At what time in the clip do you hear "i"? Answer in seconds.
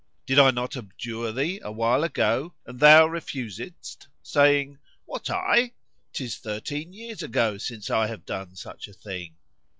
0.39-0.49, 5.29-5.73, 7.91-8.07